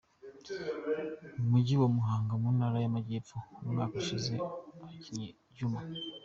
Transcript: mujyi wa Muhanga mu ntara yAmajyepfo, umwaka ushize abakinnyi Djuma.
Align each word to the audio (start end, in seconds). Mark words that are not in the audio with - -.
mujyi 1.49 1.75
wa 1.81 1.87
Muhanga 1.95 2.33
mu 2.41 2.49
ntara 2.55 2.77
yAmajyepfo, 2.83 3.37
umwaka 3.65 3.93
ushize 4.01 4.31
abakinnyi 4.81 5.29
Djuma. 5.55 5.79